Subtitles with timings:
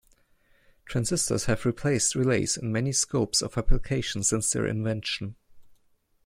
[0.85, 5.35] Transistors have replaced relays in many scopes of application since their invention.